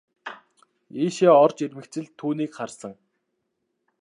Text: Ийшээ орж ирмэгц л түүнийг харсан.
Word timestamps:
Ийшээ 1.03 1.31
орж 1.43 1.57
ирмэгц 1.65 1.93
л 2.03 2.07
түүнийг 2.17 2.51
харсан. 2.57 2.93